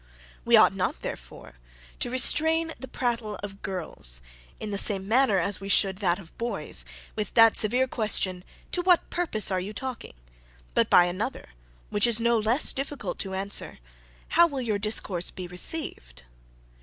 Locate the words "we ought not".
0.45-1.03